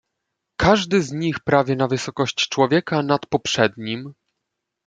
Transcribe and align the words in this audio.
"Każdy 0.59 1.01
z 1.03 1.11
nich 1.11 1.39
prawie 1.39 1.75
na 1.75 1.87
wysokość 1.87 2.35
człowieka 2.47 3.03
nad 3.03 3.25
poprzednim." 3.25 4.13